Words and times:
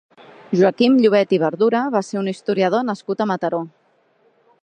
Joaquim 0.59 0.95
Llovet 1.01 1.35
i 1.37 1.39
Verdura 1.43 1.83
va 1.97 2.01
ser 2.09 2.19
un 2.23 2.31
historiador 2.33 2.87
nascut 2.89 3.21
a 3.27 3.31
Mataró. 3.33 3.63